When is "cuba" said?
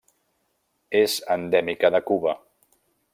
2.09-2.37